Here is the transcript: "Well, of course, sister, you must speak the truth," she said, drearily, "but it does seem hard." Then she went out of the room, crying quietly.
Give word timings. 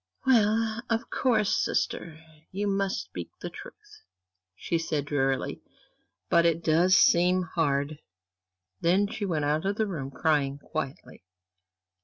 "Well, 0.25 0.81
of 0.89 1.11
course, 1.11 1.63
sister, 1.63 2.17
you 2.51 2.65
must 2.67 3.01
speak 3.01 3.29
the 3.39 3.51
truth," 3.51 4.01
she 4.55 4.79
said, 4.79 5.05
drearily, 5.05 5.61
"but 6.27 6.43
it 6.43 6.63
does 6.63 6.97
seem 6.97 7.43
hard." 7.43 7.99
Then 8.79 9.05
she 9.05 9.25
went 9.27 9.45
out 9.45 9.63
of 9.63 9.75
the 9.75 9.85
room, 9.85 10.09
crying 10.09 10.57
quietly. 10.57 11.23